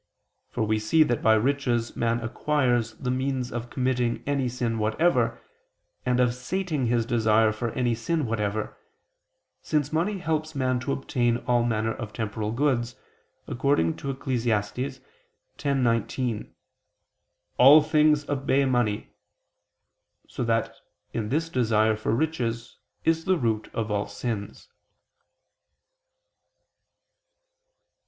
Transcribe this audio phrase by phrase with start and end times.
[0.49, 5.39] For we see that by riches man acquires the means of committing any sin whatever,
[6.07, 8.75] and of sating his desire for any sin whatever,
[9.61, 12.95] since money helps man to obtain all manner of temporal goods,
[13.45, 14.43] according to Eccles.
[14.45, 16.49] 10:19:
[17.59, 19.13] "All things obey money":
[20.27, 20.73] so that
[21.13, 24.67] in this desire for riches is the root of all sins.